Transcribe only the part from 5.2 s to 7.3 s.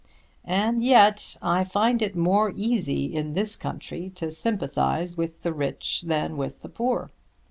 the rich than with the poor.